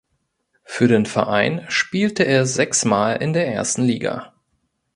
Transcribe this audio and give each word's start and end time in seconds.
Für 0.63 0.87
den 0.87 1.05
Verein 1.05 1.63
spielte 1.69 2.23
er 2.23 2.47
sechsmal 2.47 3.21
in 3.21 3.33
der 3.33 3.45
ersten 3.47 3.83
Liga. 3.83 4.33